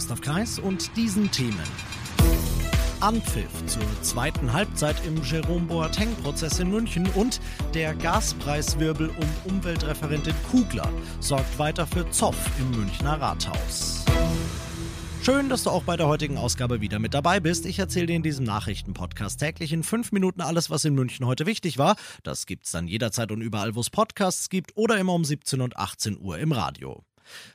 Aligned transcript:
Christoph 0.00 0.22
Kreis 0.22 0.58
und 0.58 0.96
diesen 0.96 1.30
Themen. 1.30 1.60
Anpfiff 3.00 3.50
zur 3.66 3.82
zweiten 4.00 4.50
Halbzeit 4.50 4.96
im 5.04 5.22
Jerome 5.22 5.66
Boateng-Prozess 5.66 6.58
in 6.58 6.70
München 6.70 7.06
und 7.16 7.38
der 7.74 7.94
Gaspreiswirbel 7.94 9.10
um 9.10 9.52
Umweltreferentin 9.52 10.32
Kugler 10.50 10.90
sorgt 11.20 11.58
weiter 11.58 11.86
für 11.86 12.10
Zoff 12.12 12.34
im 12.58 12.70
Münchner 12.80 13.20
Rathaus. 13.20 14.06
Schön, 15.20 15.50
dass 15.50 15.64
du 15.64 15.70
auch 15.70 15.82
bei 15.82 15.98
der 15.98 16.06
heutigen 16.06 16.38
Ausgabe 16.38 16.80
wieder 16.80 16.98
mit 16.98 17.12
dabei 17.12 17.38
bist. 17.38 17.66
Ich 17.66 17.78
erzähle 17.78 18.06
dir 18.06 18.16
in 18.16 18.22
diesem 18.22 18.46
Nachrichtenpodcast 18.46 19.38
täglich 19.38 19.70
in 19.70 19.82
fünf 19.82 20.12
Minuten 20.12 20.40
alles, 20.40 20.70
was 20.70 20.86
in 20.86 20.94
München 20.94 21.26
heute 21.26 21.44
wichtig 21.44 21.76
war. 21.76 21.96
Das 22.22 22.46
gibt's 22.46 22.70
dann 22.70 22.88
jederzeit 22.88 23.30
und 23.32 23.42
überall, 23.42 23.74
wo 23.74 23.80
es 23.80 23.90
Podcasts 23.90 24.48
gibt 24.48 24.74
oder 24.78 24.96
immer 24.96 25.12
um 25.12 25.26
17 25.26 25.60
und 25.60 25.76
18 25.76 26.18
Uhr 26.18 26.38
im 26.38 26.52
Radio. 26.52 27.04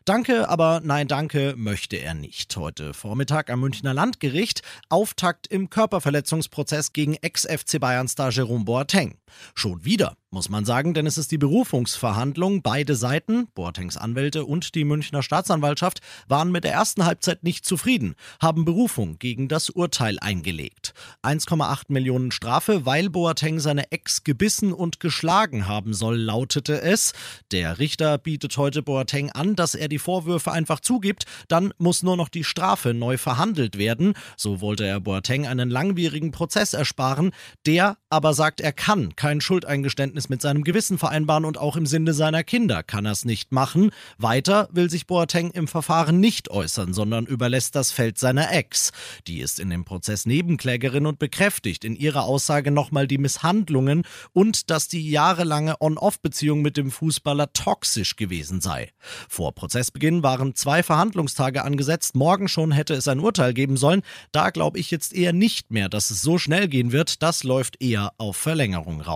Danke, 0.06 0.50
aber 0.50 0.82
nein, 0.84 1.08
danke 1.08 1.56
möchte 1.58 1.98
er 1.98 2.14
nicht. 2.14 2.56
Heute 2.58 2.94
Vormittag 2.94 3.50
am 3.50 3.60
Münchner 3.62 3.94
Landgericht 3.94 4.62
Auftakt 4.90 5.48
im 5.48 5.70
Körperverletzungsprozess 5.70 6.94
gegen 6.94 7.16
Ex-FC 7.16 7.80
Bayern-Star 7.80 8.30
Jerome 8.32 8.66
Boateng. 8.66 9.18
Schon 9.54 9.86
wieder 9.86 10.18
muss 10.36 10.50
man 10.50 10.66
sagen, 10.66 10.94
denn 10.94 11.08
es 11.08 11.18
ist 11.18 11.32
die 11.32 11.38
Berufungsverhandlung. 11.38 12.62
Beide 12.62 12.96
Seiten, 12.96 13.48
Boatengs 13.56 13.96
Anwälte 13.96 14.44
und 14.44 14.76
die 14.76 14.84
Münchner 14.84 15.24
Staatsanwaltschaft, 15.24 16.02
waren 16.28 16.52
mit 16.52 16.66
der 16.66 16.74
ersten 16.74 17.06
Halbzeit 17.06 17.46
nicht 17.46 17.66
zufrieden, 17.66 18.16
haben 18.42 18.66
Berufung 18.66 19.18
gegen 19.18 19.48
das 19.48 19.70
Urteil 19.70 20.20
eingelegt. 20.20 20.94
1,8 21.24 21.84
Millionen 21.88 22.32
Strafe, 22.32 22.86
weil 22.86 23.10
Boateng 23.10 23.62
seine 23.62 23.94
Ex 23.94 24.26
gebissen 24.26 24.74
und 24.74 25.00
geschlagen 25.00 25.70
haben 25.70 25.94
soll, 25.94 26.18
lautete 26.18 26.82
es. 26.82 27.14
Der 27.54 27.80
Richter 27.80 28.18
bietet 28.18 28.58
heute 28.58 28.84
Boateng 28.84 29.32
an, 29.32 29.56
dass 29.56 29.74
er 29.74 29.88
die 29.88 30.00
Vorwürfe 30.00 30.52
einfach 30.52 30.82
zugibt, 30.82 31.24
dann 31.48 31.74
muss 31.78 32.04
nur 32.04 32.18
noch 32.18 32.28
die 32.28 32.44
Strafe 32.44 32.94
neu 32.94 33.18
verhandelt 33.18 33.78
werden. 33.78 34.16
So 34.36 34.60
wollte 34.60 34.86
er 34.86 35.00
Boateng 35.00 35.48
einen 35.48 35.70
langwierigen 35.70 36.32
Prozess 36.32 36.74
ersparen. 36.74 37.32
Der 37.66 37.96
aber 38.10 38.34
sagt, 38.34 38.60
er 38.60 38.74
kann 38.74 39.16
kein 39.26 39.42
Schuldeingeständnis 39.42 40.26
es 40.26 40.30
mit 40.30 40.42
seinem 40.42 40.64
Gewissen 40.64 40.98
vereinbaren 40.98 41.46
und 41.46 41.58
auch 41.58 41.78
im 41.78 41.86
Sinne 41.86 42.14
seiner 42.14 42.44
Kinder 42.44 42.84
kann 42.84 43.06
er 43.06 43.12
es 43.12 43.26
nicht 43.26 43.52
machen. 43.52 43.92
Weiter 44.18 44.68
will 44.72 44.90
sich 44.90 45.08
Boateng 45.08 45.52
im 45.52 45.68
Verfahren 45.68 46.20
nicht 46.20 46.50
äußern, 46.50 46.94
sondern 46.94 47.26
überlässt 47.26 47.76
das 47.76 47.92
Feld 47.92 48.18
seiner 48.18 48.52
Ex. 48.52 48.92
Die 49.28 49.40
ist 49.40 49.60
in 49.60 49.70
dem 49.70 49.86
Prozess 49.86 50.26
Nebenklägerin 50.26 51.06
und 51.06 51.20
bekräftigt 51.20 51.86
in 51.86 51.96
ihrer 51.96 52.24
Aussage 52.24 52.72
nochmal 52.72 53.08
die 53.08 53.18
Misshandlungen 53.18 54.04
und 54.34 54.70
dass 54.70 54.88
die 54.88 55.10
jahrelange 55.10 55.76
On-Off-Beziehung 55.80 56.62
mit 56.62 56.78
dem 56.78 56.92
Fußballer 56.92 57.54
toxisch 57.54 58.16
gewesen 58.16 58.62
sei. 58.62 58.92
Vor 59.30 59.54
Prozessbeginn 59.54 60.24
waren 60.24 60.56
zwei 60.56 60.82
Verhandlungstage 60.82 61.64
angesetzt. 61.64 62.16
Morgen 62.16 62.48
schon 62.48 62.72
hätte 62.72 62.96
es 62.96 63.08
ein 63.08 63.20
Urteil 63.20 63.54
geben 63.54 63.78
sollen. 63.78 64.02
Da 64.32 64.50
glaube 64.50 64.80
ich 64.80 64.92
jetzt 64.92 65.14
eher 65.14 65.34
nicht 65.34 65.72
mehr, 65.72 65.90
dass 65.90 66.10
es 66.10 66.22
so 66.22 66.38
schnell 66.38 66.68
gehen 66.68 66.92
wird. 66.92 67.22
Das 67.22 67.44
läuft 67.44 67.82
eher 67.82 68.14
auf 68.18 68.38
Verlängerung 68.38 69.02
raus. 69.02 69.15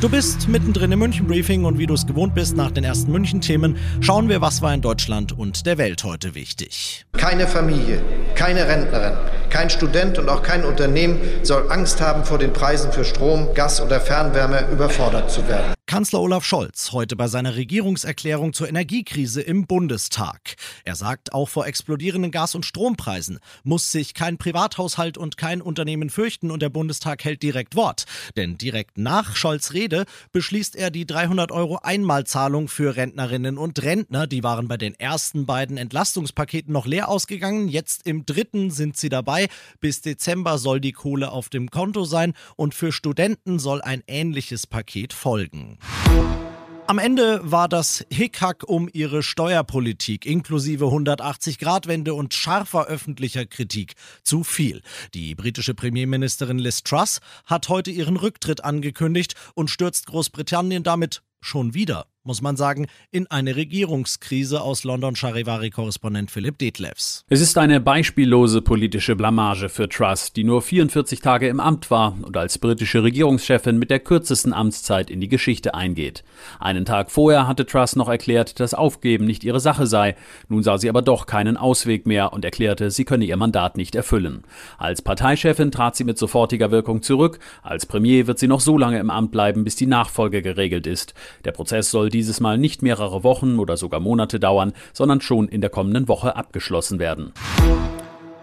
Du 0.00 0.08
bist 0.08 0.48
mittendrin 0.48 0.92
im 0.92 1.00
München 1.00 1.26
Briefing 1.26 1.64
und 1.64 1.78
wie 1.78 1.86
du 1.86 1.94
es 1.94 2.06
gewohnt 2.06 2.34
bist 2.34 2.56
nach 2.56 2.70
den 2.70 2.84
ersten 2.84 3.10
München 3.10 3.40
Themen, 3.40 3.76
schauen 4.00 4.28
wir, 4.28 4.40
was 4.40 4.62
war 4.62 4.72
in 4.72 4.80
Deutschland 4.80 5.36
und 5.36 5.66
der 5.66 5.76
Welt 5.76 6.04
heute 6.04 6.36
wichtig. 6.36 7.04
Keine 7.16 7.48
Familie, 7.48 8.00
keine 8.36 8.68
Rentnerin, 8.68 9.16
kein 9.50 9.70
Student 9.70 10.18
und 10.18 10.28
auch 10.28 10.42
kein 10.42 10.64
Unternehmen 10.64 11.18
soll 11.42 11.70
Angst 11.72 12.00
haben 12.00 12.24
vor 12.24 12.38
den 12.38 12.52
Preisen 12.52 12.92
für 12.92 13.04
Strom, 13.04 13.54
Gas 13.54 13.80
oder 13.80 14.00
Fernwärme 14.00 14.68
überfordert 14.70 15.30
zu 15.30 15.48
werden. 15.48 15.77
Kanzler 15.88 16.20
Olaf 16.20 16.44
Scholz 16.44 16.92
heute 16.92 17.16
bei 17.16 17.28
seiner 17.28 17.56
Regierungserklärung 17.56 18.52
zur 18.52 18.68
Energiekrise 18.68 19.40
im 19.40 19.66
Bundestag. 19.66 20.56
Er 20.84 20.94
sagt, 20.94 21.32
auch 21.32 21.48
vor 21.48 21.66
explodierenden 21.66 22.30
Gas- 22.30 22.54
und 22.54 22.66
Strompreisen 22.66 23.38
muss 23.64 23.90
sich 23.90 24.12
kein 24.12 24.36
Privathaushalt 24.36 25.16
und 25.16 25.38
kein 25.38 25.62
Unternehmen 25.62 26.10
fürchten 26.10 26.50
und 26.50 26.60
der 26.60 26.68
Bundestag 26.68 27.24
hält 27.24 27.42
direkt 27.42 27.74
Wort. 27.74 28.04
Denn 28.36 28.58
direkt 28.58 28.98
nach 28.98 29.34
Scholz 29.34 29.72
Rede 29.72 30.04
beschließt 30.32 30.76
er 30.76 30.90
die 30.90 31.06
300 31.06 31.52
Euro 31.52 31.78
Einmalzahlung 31.82 32.68
für 32.68 32.94
Rentnerinnen 32.94 33.56
und 33.56 33.82
Rentner. 33.82 34.26
Die 34.26 34.42
waren 34.42 34.68
bei 34.68 34.76
den 34.76 34.94
ersten 34.94 35.46
beiden 35.46 35.78
Entlastungspaketen 35.78 36.70
noch 36.70 36.84
leer 36.84 37.08
ausgegangen. 37.08 37.66
Jetzt 37.66 38.06
im 38.06 38.26
dritten 38.26 38.70
sind 38.70 38.98
sie 38.98 39.08
dabei. 39.08 39.48
Bis 39.80 40.02
Dezember 40.02 40.58
soll 40.58 40.82
die 40.82 40.92
Kohle 40.92 41.32
auf 41.32 41.48
dem 41.48 41.70
Konto 41.70 42.04
sein 42.04 42.34
und 42.56 42.74
für 42.74 42.92
Studenten 42.92 43.58
soll 43.58 43.80
ein 43.80 44.02
ähnliches 44.06 44.66
Paket 44.66 45.14
folgen. 45.14 45.77
Am 46.86 46.98
Ende 46.98 47.40
war 47.42 47.68
das 47.68 48.06
Hickhack 48.10 48.64
um 48.66 48.88
ihre 48.90 49.22
Steuerpolitik 49.22 50.24
inklusive 50.24 50.86
180-Grad-Wende 50.86 52.14
und 52.14 52.32
scharfer 52.32 52.86
öffentlicher 52.86 53.44
Kritik 53.44 53.92
zu 54.22 54.42
viel. 54.42 54.80
Die 55.12 55.34
britische 55.34 55.74
Premierministerin 55.74 56.58
Liz 56.58 56.82
Truss 56.84 57.20
hat 57.44 57.68
heute 57.68 57.90
ihren 57.90 58.16
Rücktritt 58.16 58.64
angekündigt 58.64 59.34
und 59.54 59.68
stürzt 59.68 60.06
Großbritannien 60.06 60.82
damit 60.82 61.20
schon 61.42 61.74
wieder 61.74 62.06
muss 62.28 62.42
man 62.42 62.56
sagen, 62.56 62.86
in 63.10 63.26
eine 63.28 63.56
Regierungskrise 63.56 64.60
aus 64.60 64.84
London 64.84 65.16
Charivari-Korrespondent 65.16 66.30
Philipp 66.30 66.58
Detlefs. 66.58 67.24
Es 67.30 67.40
ist 67.40 67.56
eine 67.56 67.80
beispiellose 67.80 68.60
politische 68.60 69.16
Blamage 69.16 69.70
für 69.70 69.88
Truss, 69.88 70.34
die 70.34 70.44
nur 70.44 70.60
44 70.60 71.20
Tage 71.20 71.48
im 71.48 71.58
Amt 71.58 71.90
war 71.90 72.18
und 72.22 72.36
als 72.36 72.58
britische 72.58 73.02
Regierungschefin 73.02 73.78
mit 73.78 73.90
der 73.90 74.00
kürzesten 74.00 74.52
Amtszeit 74.52 75.10
in 75.10 75.22
die 75.22 75.28
Geschichte 75.28 75.74
eingeht. 75.74 76.22
Einen 76.60 76.84
Tag 76.84 77.10
vorher 77.10 77.48
hatte 77.48 77.64
Truss 77.64 77.96
noch 77.96 78.10
erklärt, 78.10 78.60
dass 78.60 78.74
Aufgeben 78.74 79.24
nicht 79.24 79.42
ihre 79.42 79.60
Sache 79.60 79.86
sei. 79.86 80.14
Nun 80.48 80.62
sah 80.62 80.76
sie 80.76 80.90
aber 80.90 81.00
doch 81.00 81.24
keinen 81.24 81.56
Ausweg 81.56 82.06
mehr 82.06 82.34
und 82.34 82.44
erklärte, 82.44 82.90
sie 82.90 83.06
könne 83.06 83.24
ihr 83.24 83.38
Mandat 83.38 83.78
nicht 83.78 83.94
erfüllen. 83.94 84.44
Als 84.76 85.00
Parteichefin 85.00 85.70
trat 85.70 85.96
sie 85.96 86.04
mit 86.04 86.18
sofortiger 86.18 86.70
Wirkung 86.70 87.00
zurück. 87.00 87.38
Als 87.62 87.86
Premier 87.86 88.26
wird 88.26 88.38
sie 88.38 88.48
noch 88.48 88.60
so 88.60 88.76
lange 88.76 88.98
im 88.98 89.08
Amt 89.08 89.32
bleiben, 89.32 89.64
bis 89.64 89.76
die 89.76 89.86
Nachfolge 89.86 90.42
geregelt 90.42 90.86
ist. 90.86 91.14
Der 91.46 91.52
Prozess 91.52 91.90
soll 91.90 92.10
die 92.10 92.17
dieses 92.18 92.40
Mal 92.40 92.58
nicht 92.58 92.82
mehrere 92.82 93.24
Wochen 93.24 93.58
oder 93.58 93.76
sogar 93.76 94.00
Monate 94.00 94.38
dauern, 94.40 94.72
sondern 94.92 95.20
schon 95.20 95.48
in 95.48 95.60
der 95.60 95.70
kommenden 95.70 96.08
Woche 96.08 96.36
abgeschlossen 96.36 96.98
werden. 96.98 97.32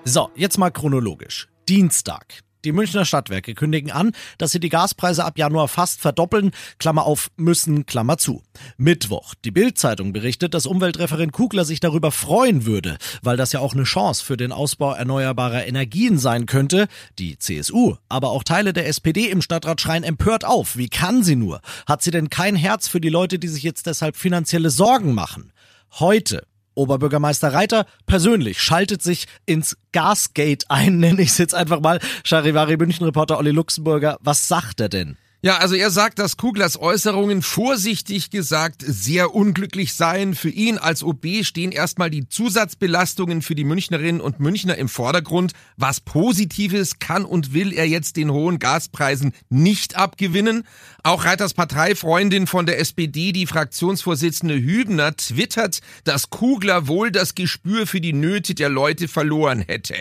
So, 0.06 0.30
jetzt 0.36 0.58
mal 0.58 0.72
chronologisch. 0.72 1.50
Dienstag. 1.68 2.40
Die 2.66 2.72
Münchner 2.72 3.06
Stadtwerke 3.06 3.54
kündigen 3.54 3.92
an, 3.92 4.12
dass 4.40 4.52
sie 4.52 4.60
die 4.60 4.70
Gaspreise 4.70 5.24
ab 5.24 5.38
Januar 5.38 5.68
fast 5.68 6.02
verdoppeln, 6.02 6.52
Klammer 6.80 7.06
auf, 7.06 7.30
müssen, 7.38 7.86
Klammer 7.86 8.18
zu. 8.18 8.42
Mittwoch. 8.78 9.36
Die 9.46 9.52
Bild-Zeitung 9.52 10.14
berichtet, 10.14 10.56
dass 10.56 10.66
Umweltreferent 10.66 11.32
Kugler 11.32 11.64
sich 11.64 11.80
darüber 11.80 12.12
freuen 12.12 12.66
würde, 12.66 12.98
weil 13.22 13.38
das 13.38 13.52
ja 13.52 13.60
auch 13.60 13.76
eine 13.76 13.84
Chance 13.84 14.26
für 14.26 14.36
den 14.36 14.52
Ausbau 14.52 14.94
erneuerbarer 14.94 15.68
Energien 15.68 16.18
sein 16.18 16.48
könnte. 16.48 16.88
Die 17.20 17.38
CSU, 17.38 17.98
aber 18.10 18.32
auch 18.32 18.44
Teile 18.44 18.74
der 18.74 18.88
SPD 18.88 19.30
im 19.30 19.44
Stadtrat 19.44 19.80
schreien 19.80 20.04
empört 20.04 20.44
auf. 20.44 20.76
Wie 20.76 20.90
kann 20.90 21.22
sie 21.22 21.36
nur? 21.36 21.62
Hat 21.86 22.02
sie 22.02 22.10
denn 22.10 22.32
kein 22.32 22.56
Herz 22.56 22.88
für 22.88 23.00
die 23.00 23.10
Leute, 23.10 23.38
die 23.38 23.48
sich 23.48 23.62
jetzt 23.62 23.86
deshalb 23.86 24.18
finanzielle 24.18 24.72
Sorgen 24.72 25.14
machen? 25.14 25.54
Heute 26.00 26.48
Oberbürgermeister 26.76 27.54
Reiter 27.54 27.86
persönlich 28.06 28.62
schaltet 28.62 29.02
sich 29.02 29.26
ins 29.46 29.78
Gasgate 29.92 30.66
ein, 30.70 31.00
nenne 31.00 31.22
ich 31.22 31.30
es 31.30 31.38
jetzt 31.38 31.56
einfach 31.56 31.82
mal. 31.82 32.00
Charivari 32.24 32.78
München-Reporter 32.78 33.38
Olli 33.38 33.52
Luxemburger, 33.52 34.18
was 34.22 34.48
sagt 34.48 34.80
er 34.80 34.90
denn? 34.90 35.18
Ja, 35.46 35.58
also 35.58 35.76
er 35.76 35.92
sagt, 35.92 36.18
dass 36.18 36.38
Kuglers 36.38 36.76
Äußerungen 36.76 37.44
vorsichtig 37.44 38.32
gesagt 38.32 38.82
sehr 38.84 39.36
unglücklich 39.36 39.94
seien. 39.94 40.34
Für 40.34 40.50
ihn 40.50 40.80
als 40.80 41.04
OB 41.04 41.44
stehen 41.44 41.72
erstmal 41.72 42.10
die 42.10 42.28
Zusatzbelastungen 42.28 43.44
für 43.44 43.54
die 43.54 43.64
Münchnerinnen 43.64 44.22
und 44.22 44.40
Münchner 44.40 44.76
im 44.76 44.90
Vordergrund. 44.90 45.54
Was 45.78 46.00
Positives 46.00 46.98
kann 46.98 47.26
und 47.26 47.54
will 47.54 47.74
er 47.74 47.88
jetzt 47.88 48.18
den 48.18 48.32
hohen 48.32 48.58
Gaspreisen 48.58 49.34
nicht 49.50 49.96
abgewinnen. 49.96 50.64
Auch 51.04 51.26
Reiters 51.26 51.54
Parteifreundin 51.54 52.48
von 52.48 52.66
der 52.66 52.80
SPD, 52.80 53.32
die 53.32 53.46
Fraktionsvorsitzende 53.46 54.56
Hübner, 54.56 55.16
twittert, 55.16 55.82
dass 56.06 56.32
Kugler 56.32 56.88
wohl 56.88 57.12
das 57.12 57.36
Gespür 57.36 57.86
für 57.86 58.02
die 58.02 58.14
Nöte 58.14 58.56
der 58.56 58.70
Leute 58.70 59.08
verloren 59.08 59.60
hätte. 59.60 59.94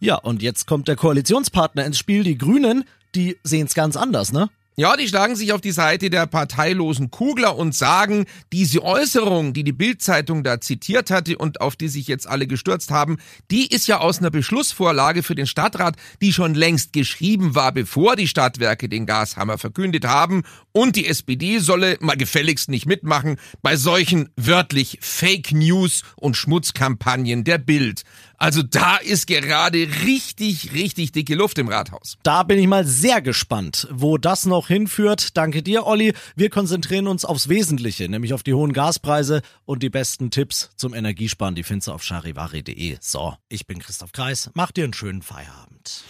Ja, 0.00 0.14
und 0.14 0.40
jetzt 0.40 0.66
kommt 0.66 0.88
der 0.88 0.96
Koalitionspartner 0.96 1.84
ins 1.84 1.98
Spiel, 1.98 2.24
die 2.24 2.38
Grünen. 2.38 2.84
Die 3.14 3.36
sehen 3.42 3.66
es 3.66 3.74
ganz 3.74 3.94
anders, 3.94 4.32
ne? 4.32 4.48
Ja, 4.78 4.96
die 4.96 5.08
schlagen 5.08 5.34
sich 5.34 5.52
auf 5.52 5.60
die 5.60 5.72
Seite 5.72 6.08
der 6.08 6.28
parteilosen 6.28 7.10
Kugler 7.10 7.56
und 7.56 7.74
sagen, 7.74 8.26
diese 8.52 8.84
Äußerung, 8.84 9.52
die 9.52 9.64
die 9.64 9.72
Bildzeitung 9.72 10.44
da 10.44 10.60
zitiert 10.60 11.10
hatte 11.10 11.36
und 11.36 11.60
auf 11.60 11.74
die 11.74 11.88
sich 11.88 12.06
jetzt 12.06 12.28
alle 12.28 12.46
gestürzt 12.46 12.92
haben, 12.92 13.16
die 13.50 13.66
ist 13.66 13.88
ja 13.88 13.98
aus 13.98 14.20
einer 14.20 14.30
Beschlussvorlage 14.30 15.24
für 15.24 15.34
den 15.34 15.48
Stadtrat, 15.48 15.96
die 16.22 16.32
schon 16.32 16.54
längst 16.54 16.92
geschrieben 16.92 17.56
war, 17.56 17.72
bevor 17.72 18.14
die 18.14 18.28
Stadtwerke 18.28 18.88
den 18.88 19.04
Gashammer 19.04 19.58
verkündet 19.58 20.04
haben 20.04 20.44
und 20.70 20.94
die 20.94 21.08
SPD 21.08 21.58
solle 21.58 21.96
mal 21.98 22.16
gefälligst 22.16 22.68
nicht 22.68 22.86
mitmachen 22.86 23.40
bei 23.62 23.74
solchen 23.74 24.28
wörtlich 24.36 24.98
Fake 25.00 25.50
News 25.50 26.02
und 26.14 26.36
Schmutzkampagnen 26.36 27.42
der 27.42 27.58
Bild. 27.58 28.04
Also 28.40 28.62
da 28.62 28.98
ist 28.98 29.26
gerade 29.26 29.88
richtig, 30.04 30.72
richtig 30.72 31.10
dicke 31.10 31.34
Luft 31.34 31.58
im 31.58 31.66
Rathaus. 31.66 32.16
Da 32.22 32.44
bin 32.44 32.60
ich 32.60 32.68
mal 32.68 32.86
sehr 32.86 33.20
gespannt, 33.20 33.88
wo 33.90 34.16
das 34.16 34.46
noch 34.68 34.74
hinführt. 34.74 35.36
Danke 35.36 35.62
dir, 35.62 35.86
Olli. 35.86 36.12
Wir 36.36 36.50
konzentrieren 36.50 37.06
uns 37.06 37.24
aufs 37.24 37.48
Wesentliche, 37.48 38.08
nämlich 38.08 38.34
auf 38.34 38.42
die 38.42 38.54
hohen 38.54 38.72
Gaspreise 38.72 39.42
und 39.64 39.82
die 39.82 39.90
besten 39.90 40.30
Tipps 40.30 40.70
zum 40.76 40.94
Energiesparen. 40.94 41.54
Die 41.54 41.62
findest 41.62 41.88
du 41.88 41.92
auf 41.92 42.02
charivari.de. 42.02 42.98
So, 43.00 43.34
ich 43.48 43.66
bin 43.66 43.78
Christoph 43.78 44.12
Kreis. 44.12 44.50
Mach 44.54 44.70
dir 44.70 44.84
einen 44.84 44.94
schönen 44.94 45.22
Feierabend. 45.22 46.04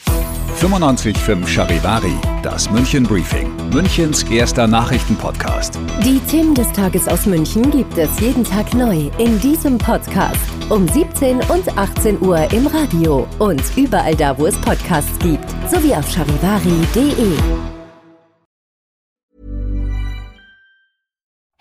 95.5 0.60 1.46
Charivari, 1.46 2.14
das 2.42 2.68
München 2.70 3.04
Briefing, 3.04 3.54
Münchens 3.70 4.24
erster 4.24 4.66
Nachrichtenpodcast. 4.66 5.78
Die 6.04 6.18
Themen 6.30 6.54
des 6.54 6.72
Tages 6.72 7.06
aus 7.06 7.26
München 7.26 7.70
gibt 7.70 7.96
es 7.96 8.18
jeden 8.18 8.42
Tag 8.42 8.74
neu 8.74 9.08
in 9.18 9.38
diesem 9.40 9.78
Podcast. 9.78 10.40
Um 10.68 10.88
17 10.88 11.36
und 11.48 11.78
18 11.78 12.20
Uhr 12.20 12.50
im 12.52 12.66
Radio 12.66 13.28
und 13.38 13.62
überall 13.76 14.16
da, 14.16 14.36
wo 14.36 14.46
es 14.46 14.56
Podcasts 14.60 15.16
gibt, 15.20 15.48
sowie 15.70 15.94
auf 15.94 16.10
charivari.de. 16.10 17.77